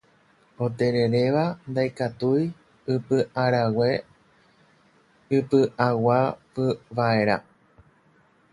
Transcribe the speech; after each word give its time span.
Otereréva 0.65 1.43
ndaikatúi 1.69 2.43
ipyʼarag̃e 2.93 3.91
ipyʼaguapyvaʼerã. 5.37 7.37